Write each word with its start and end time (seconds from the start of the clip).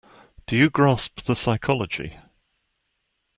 Do 0.47 0.55
you 0.57 0.71
grasp 0.71 1.25
the 1.25 1.35
psychology? 1.35 2.17